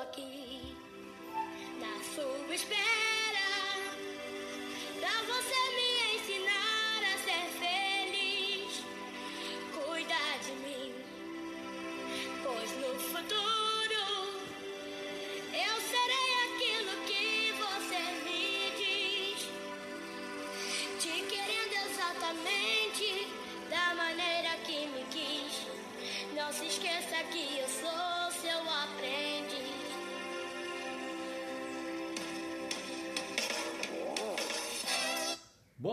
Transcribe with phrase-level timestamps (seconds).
[0.00, 0.76] aqui.
[1.78, 2.99] Na sua espera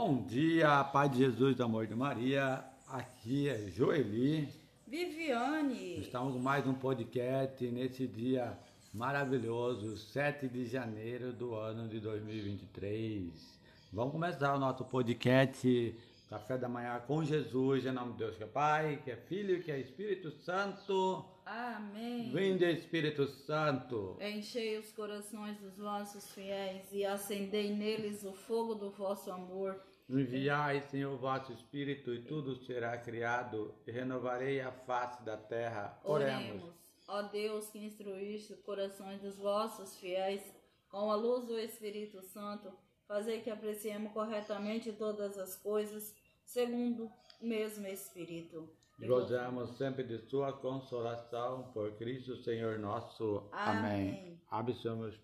[0.07, 2.63] Bom dia, Pai de Jesus, do amor de Maria.
[2.87, 4.47] Aqui é Joeli.
[4.87, 8.57] Viviane, Estamos com mais um podcast nesse dia
[8.93, 13.59] maravilhoso, 7 de janeiro do ano de 2023.
[13.91, 15.93] Vamos começar o nosso podcast
[16.29, 19.61] Café da Manhã com Jesus, em nome de Deus que é Pai, que é Filho,
[19.61, 21.25] que é Espírito Santo.
[21.45, 22.31] amém.
[22.31, 24.17] Vinde Espírito Santo.
[24.21, 29.77] Enchei os corações dos vossos fiéis e acendei neles o fogo do vosso amor.
[30.09, 35.99] Enviai, Senhor, o vosso Espírito, e tudo será criado, e renovarei a face da terra.
[36.03, 36.45] Oremos.
[36.45, 36.77] Oremos.
[37.09, 40.41] Ó Deus que instruíste os corações dos vossos fiéis
[40.89, 42.71] com a luz do Espírito Santo,
[43.07, 46.13] fazei que apreciemos corretamente todas as coisas
[46.45, 48.69] segundo o mesmo Espírito.
[48.99, 53.47] Gozamos sempre de sua consolação por Cristo Senhor nosso.
[53.51, 54.41] Amém.
[54.49, 54.73] Amém.
[54.75, 55.15] Seus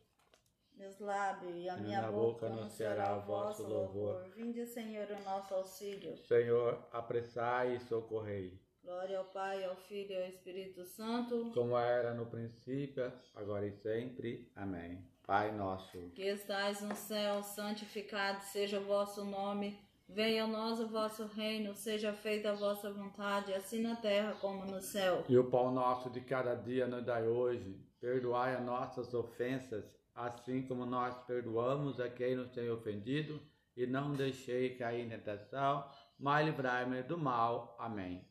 [0.77, 4.23] Meus lábios e a minha na boca anunciará o vosso louvor.
[4.35, 6.17] Vinde, Senhor, o nosso auxílio.
[6.17, 8.59] Senhor, apressai e socorrei.
[8.83, 13.71] Glória ao Pai, ao Filho e ao Espírito Santo, Como era no princípio, agora e
[13.71, 14.51] sempre.
[14.55, 15.01] Amém.
[15.25, 19.79] Pai nosso, que estais no céu, santificado seja o vosso nome.
[20.09, 24.65] Venha a nós o vosso reino, seja feita a vossa vontade, assim na terra como
[24.65, 25.23] no céu.
[25.29, 27.79] e o pão nosso de cada dia nos dai hoje.
[28.01, 29.85] Perdoai as nossas ofensas,
[30.15, 33.41] assim como nós perdoamos a quem nos tem ofendido,
[33.75, 35.89] e não deixei cair em tentação,
[36.19, 37.75] mas livrai-me do mal.
[37.79, 38.23] Amém.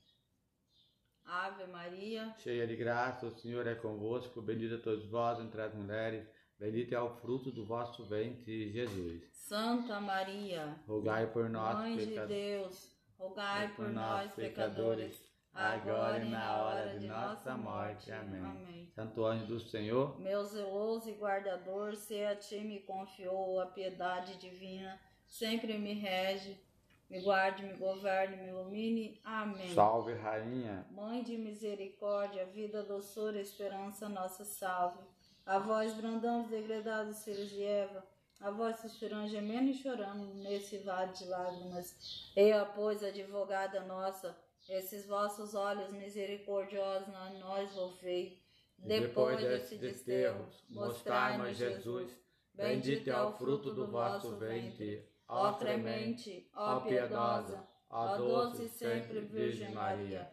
[1.25, 6.29] Ave Maria, Cheia de graça, o Senhor é convosco, bendita todos vós entre as mulheres,
[6.59, 9.23] bendito é o fruto do vosso ventre, Jesus.
[9.33, 16.29] Santa Maria, Rogai por nós, Mãe de pecadores, Deus, rogai por nós, pecadores, agora e
[16.29, 18.11] na hora de nossa morte.
[18.11, 18.41] Amém.
[18.41, 18.93] Amém.
[18.95, 24.37] Santo anjo do Senhor, Meu zeloso e guardador, se a ti me confiou a piedade
[24.37, 26.61] divina, sempre me rege,
[27.09, 29.21] me guarde, me governe, me ilumine.
[29.25, 29.75] Amém.
[29.75, 35.01] salve rainha, Mãe de misericórdia, vida, doçura, esperança, nossa salve.
[35.45, 38.05] A vós brandamos, degredados filhos de Eva,
[38.41, 42.31] a vós suspirando, gemendo e chorando nesse vale de lágrimas.
[42.37, 44.37] Eu, pois, advogada nossa,
[44.69, 48.41] esses vossos olhos misericordiosos a nós volvei.
[48.79, 52.11] E depois desse desterro, mostrai-nos Jesus,
[52.55, 55.09] bendito é o fruto do vosso ventre.
[55.29, 60.31] Ó clemente, ó piedosa, ó doce sempre Virgem Maria.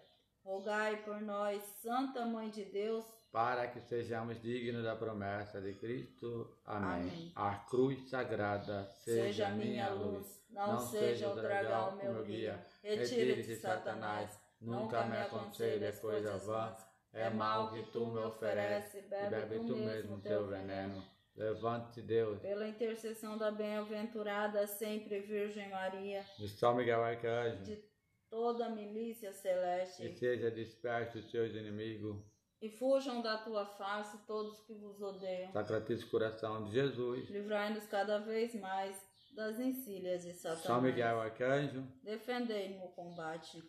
[0.50, 6.58] Rogai por nós, Santa Mãe de Deus, para que sejamos dignos da promessa de Cristo.
[6.66, 7.02] Amém.
[7.02, 7.32] Amém.
[7.36, 12.66] A cruz sagrada seja a minha luz, não seja o dragão meu guia.
[12.82, 16.84] Retire-te, Satanás, nunca me aconselhes coisas vãs.
[17.14, 21.04] É mal que tu me oferece, e bebe tu mesmo teu veneno.
[21.36, 22.40] Levante-se, Deus.
[22.42, 27.89] Pela intercessão da bem-aventurada sempre Virgem Maria, De São Miguel Arcanjo.
[28.30, 32.18] Toda a milícia E celeste, seja disperso os seus inimigos.
[32.62, 35.52] e fujam da tua face todos que vos odeiam.
[35.52, 37.30] Sacratíssimo coração de Jesus.
[37.30, 38.96] Livrai-nos cada vez mais
[39.36, 40.64] das encilhas de Satanás.
[40.66, 41.88] São Miguel Arcanjo.
[42.04, 43.64] Defendei-nos no combate.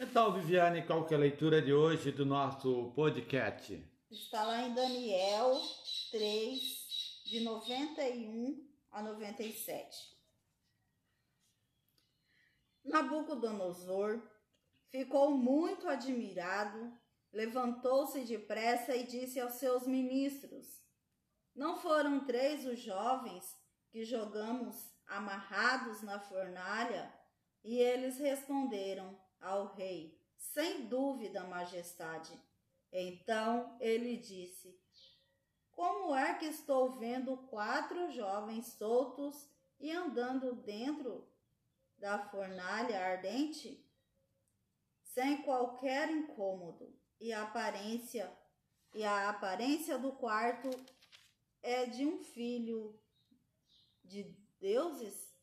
[0.00, 3.80] Então, Viviane, qual que é a leitura de hoje do nosso podcast?
[4.10, 5.60] Está lá em Daniel
[6.10, 6.60] 3,
[7.26, 9.96] de 91 a 97.
[12.84, 14.22] Nabucodonosor
[14.90, 16.92] ficou muito admirado,
[17.32, 20.84] levantou-se depressa e disse aos seus ministros:
[21.54, 23.56] Não foram três os jovens
[23.88, 27.12] que jogamos amarrados na fornalha?
[27.64, 32.38] E eles responderam ao rei: Sem dúvida, majestade.
[32.92, 34.78] Então ele disse:
[35.72, 39.48] Como é que estou vendo quatro jovens soltos
[39.80, 41.26] e andando dentro
[41.98, 43.84] da fornalha ardente,
[45.02, 48.30] sem qualquer incômodo, e a aparência
[48.94, 50.70] e a aparência do quarto
[51.60, 52.96] é de um filho
[54.04, 54.22] de
[54.60, 55.34] deuses?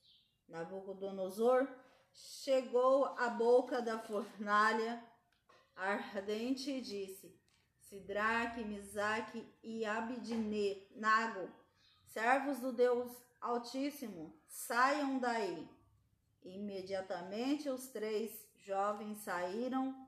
[0.48, 1.68] Nabucodonosor
[2.14, 5.04] chegou à boca da fornalha
[5.76, 7.38] ardente e disse:
[7.80, 11.50] Sidraque, Misaque e Abidnego,
[12.06, 13.12] servos do Deus
[13.42, 15.68] Altíssimo, saiam daí.
[16.44, 20.08] Imediatamente os três jovens saíram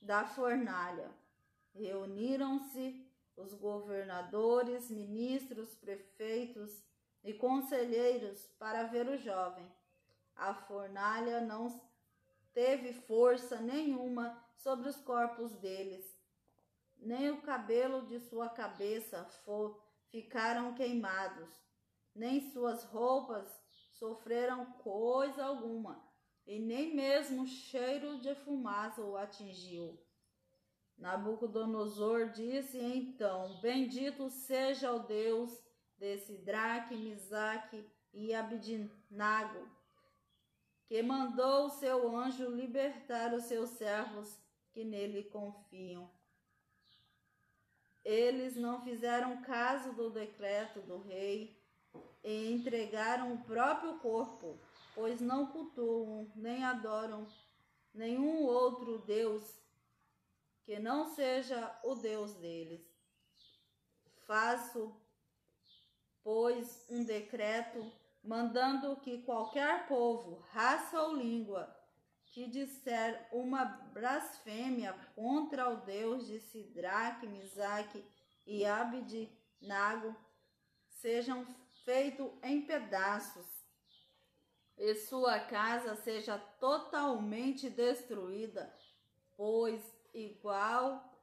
[0.00, 1.10] da fornalha.
[1.74, 3.06] Reuniram-se
[3.36, 6.82] os governadores, ministros, prefeitos
[7.22, 9.70] e conselheiros para ver o jovem.
[10.34, 11.80] A fornalha não
[12.52, 16.16] teve força nenhuma sobre os corpos deles,
[16.98, 19.28] nem o cabelo de sua cabeça
[20.10, 21.50] ficaram queimados,
[22.14, 23.46] nem suas roupas
[23.98, 26.02] sofreram coisa alguma,
[26.46, 29.98] e nem mesmo cheiro de fumaça o atingiu.
[30.96, 35.50] Nabucodonosor disse então: Bendito seja o Deus
[35.98, 39.68] de Sidraque, Misaque e Abidinago,
[40.86, 44.38] que mandou o seu anjo libertar os seus servos
[44.72, 46.10] que nele confiam.
[48.04, 51.55] Eles não fizeram caso do decreto do rei
[52.26, 54.58] e entregaram o próprio corpo,
[54.96, 57.24] pois não cultuam nem adoram
[57.94, 59.44] nenhum outro Deus
[60.64, 62.84] que não seja o Deus deles.
[64.26, 64.92] Faço,
[66.24, 67.92] pois, um decreto
[68.24, 71.72] mandando que qualquer povo, raça ou língua
[72.32, 78.04] que disser uma blasfêmia contra o Deus de Sidraque, Misaque
[78.44, 80.16] e Abidinago
[80.88, 81.46] sejam
[81.86, 83.46] feito em pedaços
[84.76, 88.76] e sua casa seja totalmente destruída,
[89.36, 89.80] pois
[90.12, 91.16] igual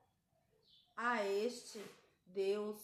[0.95, 1.83] a este
[2.25, 2.81] Deus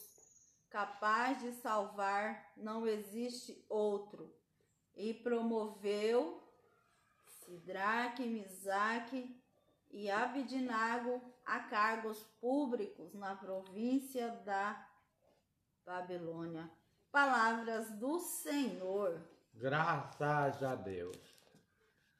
[0.69, 4.37] capaz de salvar não existe outro.
[4.93, 6.43] E promoveu
[7.25, 9.41] Sidraque, Misaque
[9.89, 14.85] e Abidinago a cargos públicos na província da
[15.85, 16.69] Babilônia.
[17.11, 19.19] Palavras do Senhor.
[19.55, 21.17] Graças a Deus.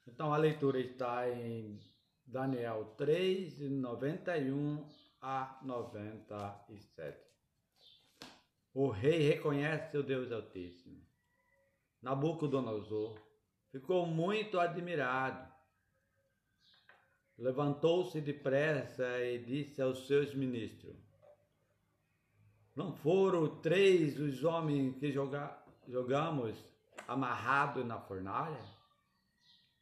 [0.08, 1.80] Então a leitura está em
[2.26, 4.90] Daniel 3, 91
[5.22, 7.18] a 97.
[8.74, 11.06] O rei reconhece o Deus Altíssimo.
[12.02, 13.20] Nabucodonosor
[13.72, 15.52] ficou muito admirado.
[17.38, 21.09] Levantou-se depressa e disse aos seus ministros:
[22.80, 26.58] Não foram três os homens que joga, jogamos
[27.10, 28.64] amarrados na fornalha?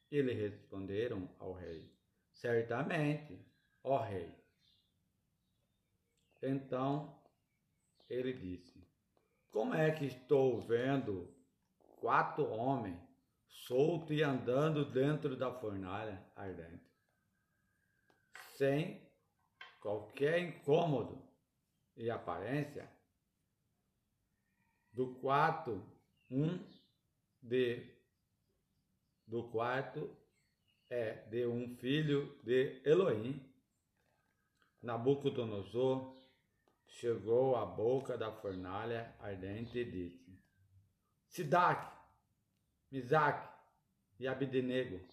[0.09, 1.93] Eles responderam ao rei:
[2.33, 3.39] Certamente,
[3.83, 4.33] ó rei.
[6.41, 7.21] Então
[8.09, 8.83] ele disse:
[9.51, 11.31] Como é que estou vendo
[11.97, 12.99] quatro homens
[13.47, 16.91] soltos e andando dentro da fornalha ardente,
[18.55, 19.07] sem
[19.79, 21.26] qualquer incômodo
[21.97, 22.89] e aparência?
[24.93, 25.83] Do quarto,
[26.29, 26.59] um
[27.41, 27.97] de
[29.27, 30.15] do quarto
[30.89, 33.43] é de um filho de Elohim.
[34.81, 36.15] Nabucodonosor
[36.87, 40.41] chegou à boca da fornalha ardente e disse:
[41.27, 41.91] Sidac,
[42.89, 43.49] Misaque
[44.19, 45.05] e Abdenego,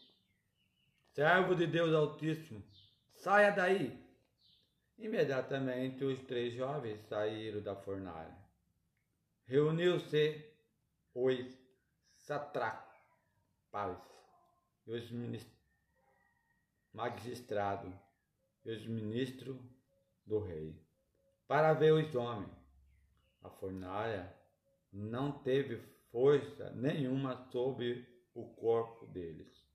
[1.13, 2.63] servo de Deus Altíssimo,
[3.17, 4.04] saia daí.
[5.05, 8.35] Imediatamente os três jovens saíram da fornalha.
[9.45, 10.43] Reuniu-se
[11.15, 11.45] os
[12.17, 14.01] satrapas
[14.87, 15.13] e os
[16.91, 17.93] magistrados
[18.65, 19.61] e os ministros
[20.25, 20.75] do rei
[21.47, 22.57] para ver os homens.
[23.43, 24.35] A fornalha
[24.91, 25.77] não teve
[26.11, 29.69] força nenhuma sobre o corpo deles.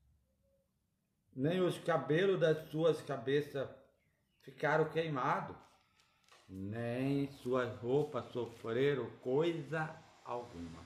[1.32, 3.79] Nem os cabelos das suas cabeças
[4.42, 5.56] ficaram queimados,
[6.48, 9.94] nem suas roupas sofreram coisa
[10.24, 10.84] alguma.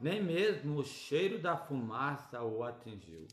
[0.00, 3.26] Nem mesmo o cheiro da fumaça o atingiu.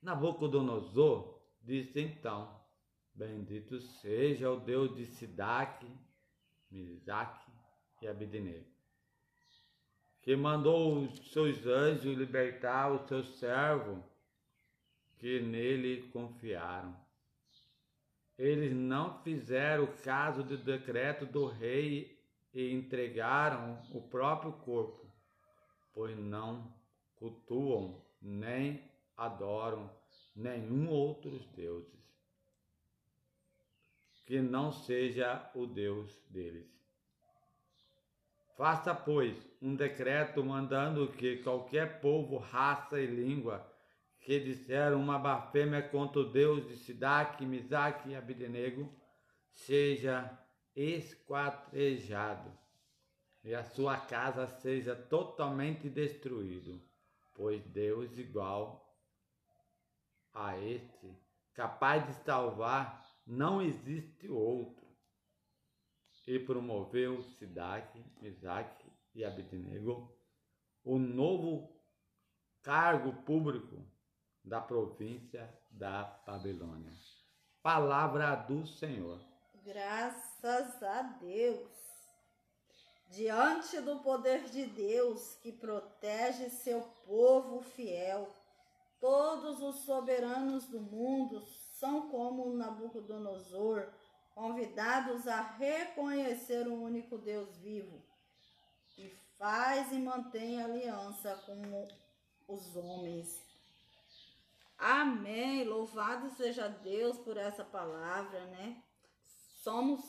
[0.00, 2.60] Nabucodonosor disse então:
[3.12, 5.90] Bendito seja o Deus de Sidaque,
[6.70, 7.50] Misaque
[8.00, 8.66] e Abednego,
[10.22, 13.98] que mandou os seus anjos libertar os seus servos
[15.18, 17.07] que nele confiaram.
[18.38, 22.16] Eles não fizeram caso do decreto do rei
[22.54, 25.10] e entregaram o próprio corpo,
[25.92, 26.72] pois não
[27.16, 29.90] cultuam nem adoram
[30.36, 31.98] nenhum outros deuses
[34.28, 36.68] que não seja o Deus deles.
[38.58, 43.66] Faça, pois, um decreto mandando que qualquer povo, raça e língua
[44.20, 48.92] que disseram uma blasfêmia contra o Deus de Sidaque, Misaque e Abednego,
[49.50, 50.38] seja
[50.74, 52.56] esquadrejado
[53.42, 56.80] e a sua casa seja totalmente destruído,
[57.34, 58.94] pois Deus igual
[60.34, 61.16] a este,
[61.54, 64.86] capaz de salvar, não existe outro.
[66.26, 70.14] E promoveu Sidaque, Misaque e Abednego
[70.84, 71.74] o novo
[72.62, 73.87] cargo público
[74.48, 76.92] da província da Babilônia.
[77.62, 79.20] Palavra do Senhor.
[79.62, 81.68] Graças a Deus.
[83.10, 88.28] Diante do poder de Deus que protege seu povo fiel,
[89.00, 91.46] todos os soberanos do mundo
[91.78, 93.88] são como Nabucodonosor,
[94.34, 98.02] convidados a reconhecer o único Deus vivo,
[98.94, 101.88] que faz e mantém aliança com
[102.46, 103.47] os homens.
[104.78, 105.64] Amém.
[105.64, 108.80] Louvado seja Deus por essa palavra, né?
[109.62, 110.00] Somos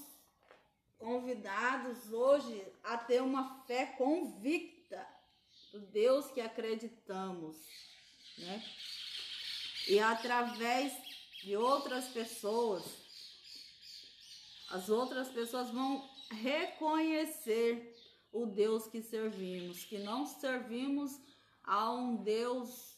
[0.99, 5.07] convidados hoje a ter uma fé convicta
[5.71, 7.57] do Deus que acreditamos,
[8.37, 8.63] né?
[9.87, 10.93] E através
[11.41, 12.83] de outras pessoas,
[14.69, 17.95] as outras pessoas vão reconhecer
[18.31, 21.19] o Deus que servimos, que não servimos
[21.63, 22.88] a um Deus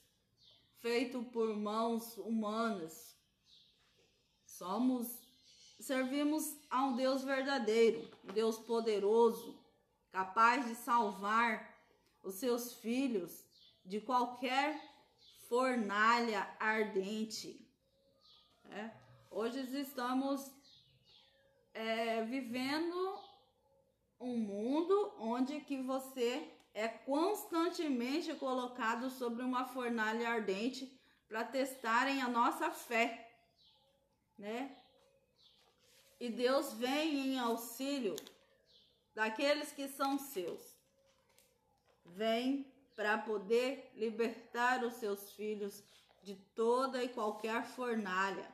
[0.81, 3.15] feito por mãos humanas.
[4.45, 5.21] Somos
[5.79, 9.59] servimos a um Deus verdadeiro, um Deus poderoso,
[10.11, 11.71] capaz de salvar
[12.23, 13.43] os seus filhos
[13.85, 14.79] de qualquer
[15.47, 17.67] fornalha ardente.
[18.69, 18.91] É.
[19.29, 20.51] Hoje estamos
[21.73, 23.19] é, vivendo
[24.19, 30.91] um mundo onde que você é constantemente colocado sobre uma fornalha ardente
[31.27, 33.29] para testarem a nossa fé,
[34.37, 34.75] né?
[36.19, 38.15] E Deus vem em auxílio
[39.13, 40.75] daqueles que são seus.
[42.05, 45.83] Vem para poder libertar os seus filhos
[46.21, 48.47] de toda e qualquer fornalha.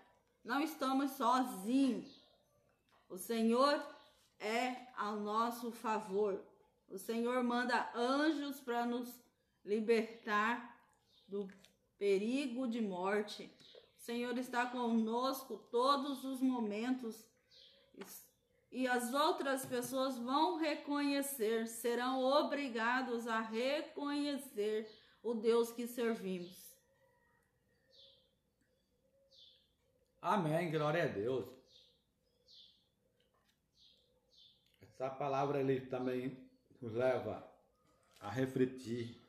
[0.43, 2.21] Não estamos sozinhos.
[3.09, 3.83] O Senhor
[4.39, 6.41] é ao nosso favor.
[6.89, 9.21] O Senhor manda anjos para nos
[9.63, 10.77] libertar
[11.27, 11.47] do
[11.97, 13.51] perigo de morte.
[13.97, 17.27] O Senhor está conosco todos os momentos
[18.71, 24.89] e as outras pessoas vão reconhecer, serão obrigados a reconhecer
[25.21, 26.67] o Deus que servimos.
[30.21, 31.47] Amém, glória a Deus.
[34.81, 36.46] Essa palavra ele também
[36.81, 37.47] nos leva
[38.19, 39.21] a refletir.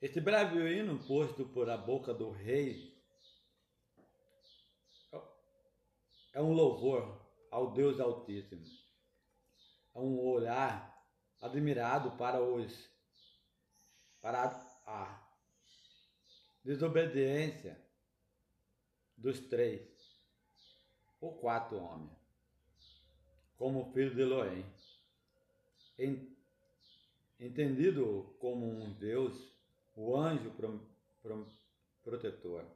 [0.00, 2.92] Este breve hino posto por a boca do rei
[6.32, 7.20] é um louvor
[7.50, 8.64] ao Deus Altíssimo.
[9.94, 11.06] É um olhar
[11.40, 12.90] admirado para os
[14.20, 14.44] para
[14.86, 15.28] a
[16.64, 17.76] desobediência
[19.16, 19.82] dos três
[21.20, 22.16] ou quatro homens,
[23.56, 24.64] como filho de Elohim,
[27.38, 29.52] entendido como um Deus,
[29.94, 30.52] o anjo
[32.02, 32.66] protetor.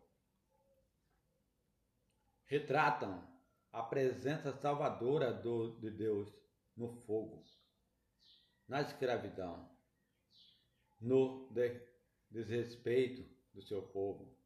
[2.47, 3.27] Retratam
[3.73, 6.33] a presença salvadora do, de Deus
[6.77, 7.45] no fogo,
[8.69, 9.69] na escravidão,
[11.01, 11.81] no de,
[12.31, 14.37] desrespeito do seu povo,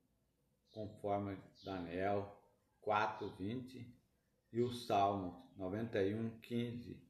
[0.70, 2.40] conforme Daniel
[2.80, 4.00] 4, 20
[4.52, 7.09] e o Salmo 91, 15.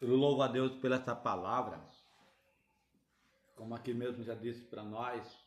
[0.00, 1.80] Eu louvo a Deus pela essa palavra,
[3.54, 5.46] como aqui mesmo já disse para nós,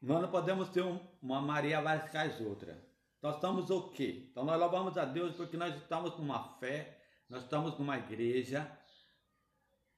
[0.00, 0.82] Nós não podemos ter
[1.20, 2.80] uma Maria ficar outra.
[3.20, 4.28] Nós estamos o quê?
[4.30, 8.70] Então nós louvamos a Deus porque nós estamos numa fé, nós estamos numa igreja,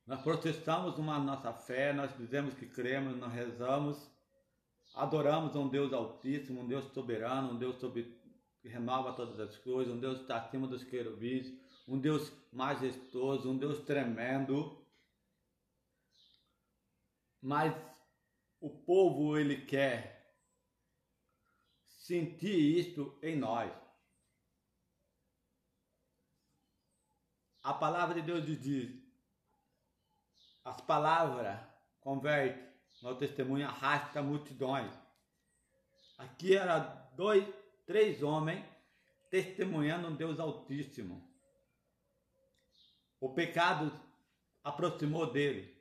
[0.06, 4.10] nós protestamos uma nossa fé, nós dizemos que cremos, nós rezamos,
[4.94, 7.78] adoramos um Deus altíssimo, um Deus soberano, um Deus
[8.60, 11.52] que renova todas as coisas, um Deus que está acima dos querubins,
[11.88, 14.84] um Deus majestoso, um Deus tremendo.
[17.40, 17.74] Mas
[18.60, 20.20] o povo ele quer
[21.86, 23.72] sentir isto em nós.
[27.62, 29.00] A palavra de Deus diz:
[30.64, 31.58] as palavras
[32.00, 32.68] convertem,
[33.02, 34.92] no testemunho arrasta multidões.
[36.18, 36.78] Aqui era
[37.16, 37.46] dois,
[37.86, 38.64] três homens
[39.30, 41.28] testemunhando um Deus Altíssimo.
[43.20, 43.92] O pecado
[44.64, 45.78] aproximou dele.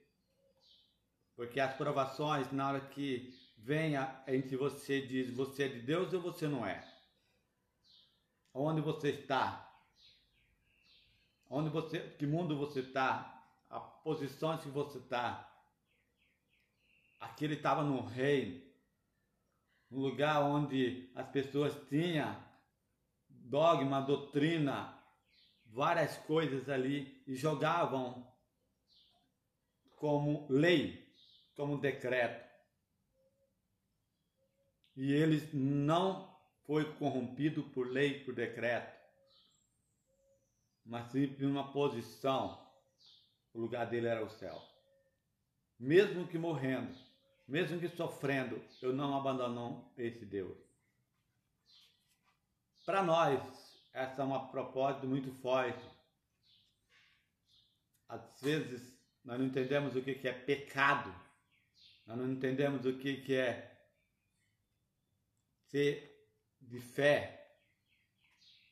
[1.36, 6.22] Porque as provações, na hora que venha entre você, diz você é de Deus ou
[6.22, 6.86] você não é?
[8.53, 9.65] Onde você está?
[11.50, 13.44] Onde você, que mundo você está?
[13.70, 15.50] A posição que você está?
[17.20, 18.62] Aqui ele estava no reino,
[19.91, 22.38] um lugar onde as pessoas tinham
[23.29, 24.96] dogma, doutrina,
[25.65, 28.27] várias coisas ali e jogavam
[29.96, 31.12] como lei,
[31.55, 32.48] como decreto.
[34.96, 38.96] E eles não foi corrompido por lei, por decreto,
[40.86, 42.67] mas sim por uma posição.
[43.53, 44.62] O lugar dele era o céu.
[45.79, 46.93] Mesmo que morrendo,
[47.50, 50.56] mesmo que sofrendo, eu não abandono esse Deus.
[52.86, 53.41] Para nós,
[53.91, 55.84] essa é uma propósito muito forte.
[58.08, 61.13] Às vezes, nós não entendemos o que é pecado,
[62.06, 63.79] nós não entendemos o que é
[65.70, 66.27] ser
[66.62, 67.51] de fé.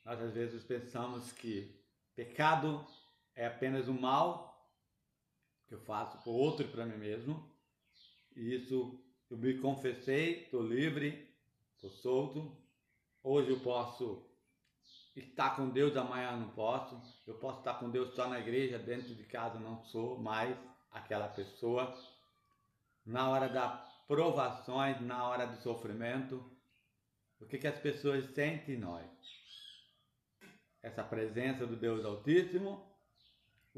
[0.04, 2.86] Nós às vezes pensamos que pecado
[3.34, 4.48] é apenas o mal
[5.66, 7.47] que eu faço por outro e para mim mesmo
[8.38, 8.98] isso
[9.30, 11.28] eu me confessei, estou livre,
[11.74, 12.56] estou solto.
[13.22, 14.24] Hoje eu posso
[15.16, 17.00] estar com Deus, amanhã não posso.
[17.26, 20.56] Eu posso estar com Deus só na igreja, dentro de casa não sou mais
[20.90, 21.94] aquela pessoa.
[23.04, 26.42] Na hora das provações, na hora do sofrimento,
[27.40, 29.06] o que, que as pessoas sentem em nós?
[30.82, 32.87] Essa presença do Deus Altíssimo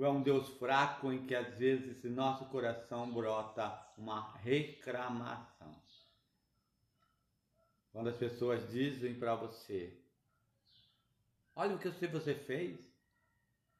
[0.05, 5.75] é um Deus fraco em que às vezes em nosso coração brota uma reclamação?
[7.93, 10.01] Quando as pessoas dizem para você:
[11.55, 12.79] Olha o que você fez.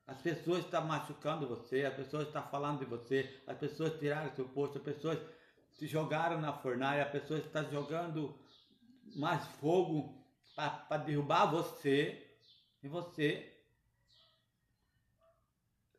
[0.07, 4.49] As pessoas estão machucando você, as pessoas estão falando de você, as pessoas tiraram seu
[4.49, 5.19] posto, as pessoas
[5.75, 8.37] se jogaram na fornalha, as pessoas estão jogando
[9.15, 10.21] mais fogo
[10.57, 12.29] para derrubar você,
[12.83, 13.60] e você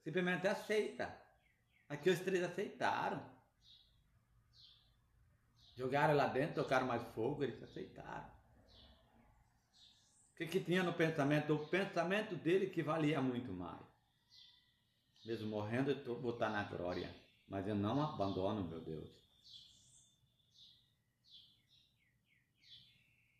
[0.03, 1.15] simplesmente aceita.
[1.89, 3.21] Aqui os três aceitaram.
[5.75, 8.29] Jogaram lá dentro, tocaram mais fogo, eles aceitaram.
[10.31, 11.53] O que, que tinha no pensamento?
[11.53, 13.81] O pensamento dele que valia muito mais.
[15.25, 17.13] Mesmo morrendo, eu vou estar na glória.
[17.47, 19.09] Mas eu não abandono, meu Deus.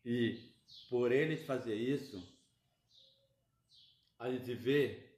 [0.04, 0.52] E
[0.88, 2.22] por eles fazer isso,
[4.18, 5.11] a gente vê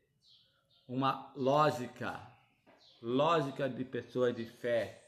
[0.88, 2.20] uma lógica,
[3.01, 5.03] lógica de pessoas de fé,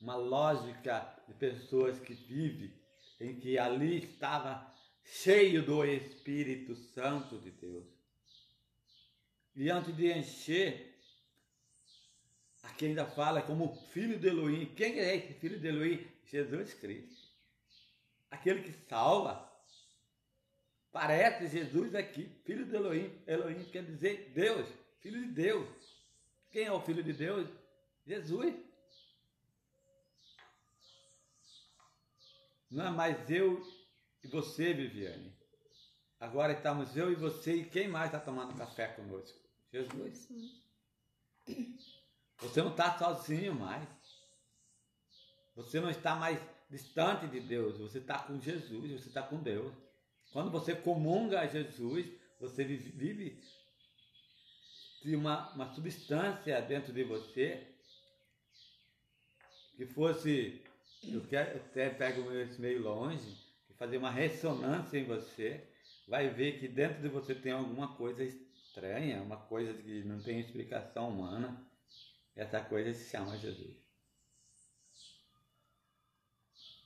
[0.00, 2.72] uma lógica de pessoas que vivem,
[3.20, 7.86] em que ali estava cheio do Espírito Santo de Deus.
[9.56, 10.96] E antes de encher,
[12.62, 14.66] aqui ainda fala como filho de Elohim.
[14.66, 16.06] Quem é esse filho de Elohim?
[16.26, 17.28] Jesus Cristo.
[18.30, 19.48] Aquele que salva.
[20.92, 23.10] Parece Jesus aqui, filho de Elohim.
[23.26, 24.68] Elohim quer dizer Deus.
[25.00, 25.68] Filho de Deus.
[26.50, 27.48] Quem é o Filho de Deus?
[28.06, 28.54] Jesus.
[32.70, 33.62] Não é mais eu
[34.22, 35.36] e você, Viviane.
[36.20, 39.38] Agora estamos eu e você e quem mais está tomando café conosco?
[39.72, 40.28] Jesus.
[42.38, 43.88] Você não está sozinho mais.
[45.54, 47.78] Você não está mais distante de Deus.
[47.78, 49.74] Você está com Jesus, você está com Deus.
[50.32, 52.06] Quando você comunga a Jesus,
[52.40, 53.40] você vive
[55.08, 57.66] de uma, uma substância dentro de você
[59.74, 60.62] que fosse,
[61.02, 63.34] eu, quero, até pego esse meio longe,
[63.66, 65.66] que fazer uma ressonância em você,
[66.06, 70.40] vai ver que dentro de você tem alguma coisa estranha, uma coisa que não tem
[70.40, 71.66] explicação humana.
[72.36, 73.76] Essa coisa se chama Jesus.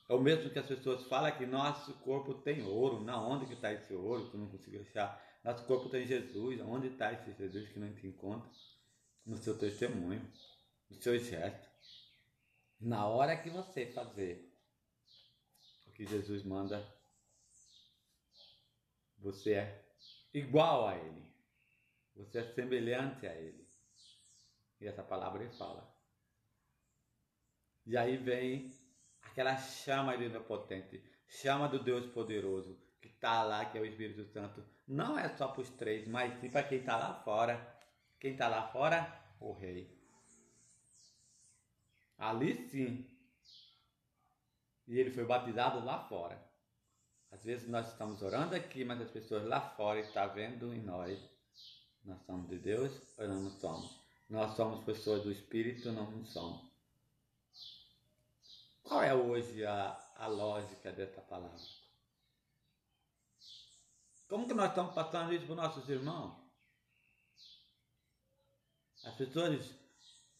[0.09, 3.03] É o mesmo que as pessoas falam que nosso corpo tem ouro.
[3.03, 4.29] Na onde que está esse ouro?
[4.29, 5.21] Que não consigo achar.
[5.43, 6.59] Nosso corpo tem Jesus.
[6.61, 8.49] Onde está esse Jesus que não te encontra?
[9.25, 10.21] No seu testemunho,
[10.89, 11.69] no seu gesto.
[12.79, 14.53] Na hora que você fazer
[15.87, 16.85] o que Jesus manda,
[19.17, 19.85] você é
[20.33, 21.23] igual a Ele.
[22.15, 23.63] Você é semelhante a Ele.
[24.83, 25.89] E essa palavra ele fala.
[27.85, 28.69] E aí vem
[29.21, 32.77] aquela chama de potente, chama do Deus poderoso,
[33.23, 36.49] está lá, que é o Espírito Santo, não é só para os três, mas sim
[36.49, 37.73] para quem está lá fora.
[38.19, 39.21] Quem está lá fora?
[39.39, 39.97] O rei.
[42.17, 43.09] Ali sim.
[44.85, 46.37] E ele foi batizado lá fora.
[47.31, 51.17] Às vezes nós estamos orando aqui, mas as pessoas lá fora estão vendo em nós.
[52.03, 54.03] Nós somos de Deus ou não somos?
[54.29, 56.61] nós somos pessoas do Espírito, não somos.
[58.83, 61.82] Qual é hoje a, a lógica dessa palavra?
[64.33, 66.35] Como que nós estamos passando isso para os nossos irmãos?
[69.05, 69.71] As pessoas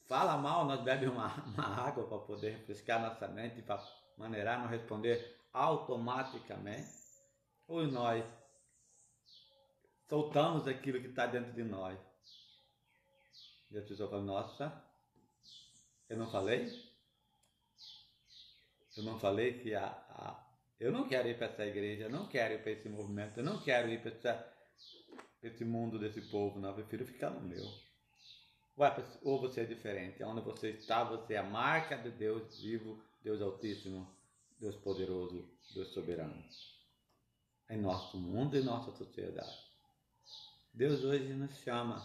[0.08, 4.68] falam mal, nós bebemos uma, uma água para poder refrescar nossa mente, para maneirar não
[4.68, 6.90] responder automaticamente.
[7.68, 8.26] Ou nós
[10.10, 12.00] soltamos aquilo que está dentro de nós.
[13.70, 14.84] E a pessoa fala, nossa,
[16.10, 16.68] eu não falei?
[18.98, 20.43] Eu não falei que a, a
[20.80, 23.44] eu não quero ir para essa igreja, eu não quero ir para esse movimento, eu
[23.44, 24.54] não quero ir para
[25.42, 27.64] esse mundo desse povo, não, eu prefiro ficar no meu.
[29.22, 33.42] Ou você é diferente, onde você está, você é a marca de Deus vivo, Deus
[33.42, 34.08] Altíssimo,
[34.60, 36.44] Deus Poderoso, Deus Soberano.
[37.70, 39.74] Em nosso mundo e nossa sociedade.
[40.74, 42.04] Deus hoje nos chama.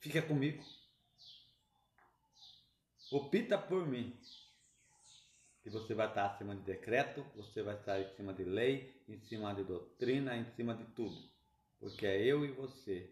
[0.00, 0.62] Fica comigo.
[3.10, 4.18] Opta por mim.
[5.62, 9.18] Que você vai estar acima de decreto, você vai estar em cima de lei, em
[9.20, 11.16] cima de doutrina, em cima de tudo.
[11.78, 13.08] Porque é eu e você.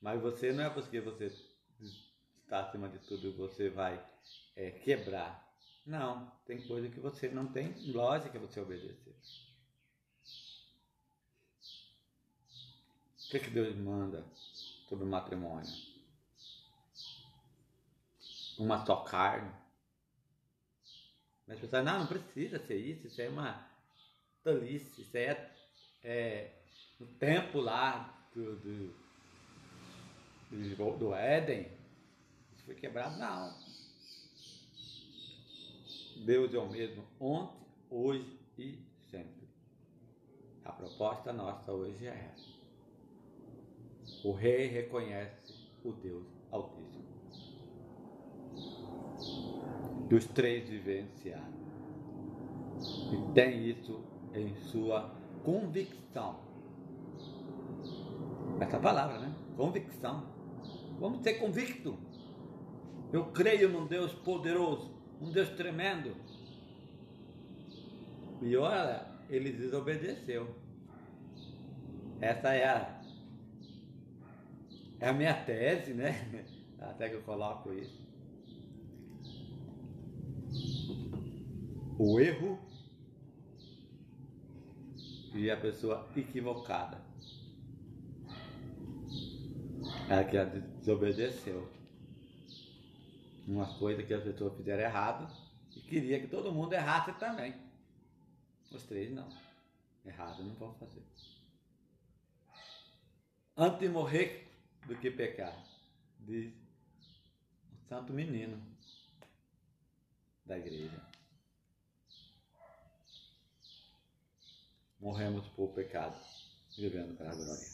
[0.00, 1.26] Mas você não é porque você
[2.44, 4.04] está acima de tudo e você vai
[4.56, 5.52] é, quebrar.
[5.86, 9.16] Não, tem coisa que você não tem lógica você obedecer.
[13.26, 14.24] O que, que Deus manda
[14.88, 15.91] sobre o matrimônio?
[18.62, 19.50] Uma só carne.
[21.46, 23.66] Mas as pessoas, não, não precisa ser isso, isso é uma
[24.44, 25.50] tolice, isso é,
[26.04, 26.52] é
[27.00, 28.94] o tempo lá do, do,
[30.50, 31.70] do, do Éden,
[32.52, 33.72] isso foi quebrado, não.
[36.24, 38.78] Deus é o mesmo ontem, hoje e
[39.10, 39.48] sempre.
[40.64, 42.52] A proposta nossa hoje é essa.
[44.22, 47.11] O rei reconhece o Deus Altíssimo
[50.12, 51.54] dos três vivenciaram.
[53.10, 55.10] E tem isso em sua
[55.42, 56.38] convicção.
[58.60, 59.34] Essa palavra, né?
[59.56, 60.26] Convicção.
[61.00, 61.96] Vamos ser convicto.
[63.10, 66.14] Eu creio num Deus poderoso, um Deus tremendo.
[68.42, 70.54] E olha, ele desobedeceu.
[72.20, 73.00] Essa é a,
[75.00, 76.44] é a minha tese, né?
[76.78, 78.01] Até que eu coloco isso.
[81.98, 82.58] O erro
[85.34, 87.00] e a pessoa equivocada.
[90.08, 91.70] É a que desobedeceu.
[93.46, 95.32] Uma coisa que as pessoas fizeram errado
[95.74, 97.54] e queria que todo mundo errasse também.
[98.70, 99.28] Os três não.
[100.04, 101.02] Errado não vão fazer.
[103.56, 104.48] Antes morrer
[104.86, 105.54] do que pecar,
[106.20, 106.52] diz
[107.72, 108.60] o santo menino
[110.46, 111.11] da igreja.
[115.02, 116.16] Morremos por pecado,
[116.78, 117.66] vivendo para a glória.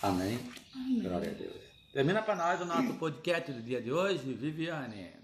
[0.00, 0.38] Amém?
[0.72, 1.02] Amém.
[1.02, 1.62] Glória a Deus.
[1.92, 5.18] Termina para nós o nosso podcast do dia de hoje, Viviane.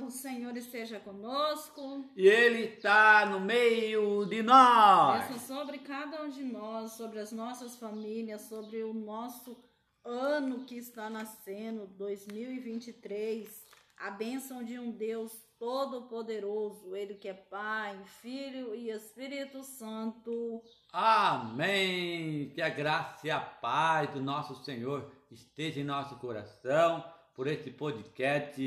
[0.00, 2.04] O Senhor esteja conosco.
[2.16, 5.28] E Ele está no meio de nós.
[5.28, 9.56] Desça sobre cada um de nós, sobre as nossas famílias, sobre o nosso
[10.04, 13.48] ano que está nascendo, 2023.
[13.96, 20.62] A bênção de um Deus Todo-Poderoso, Ele que é Pai, Filho e Espírito Santo.
[20.92, 22.50] Amém!
[22.54, 27.70] Que a graça e a paz do nosso Senhor esteja em nosso coração por este
[27.70, 28.62] podcast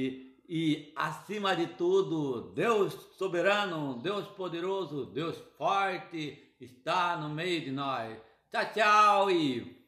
[0.53, 8.21] e, acima de tudo, Deus soberano, Deus poderoso, Deus forte está no meio de nós.
[8.51, 9.81] Tchau, tchau e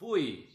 [0.00, 0.49] fui!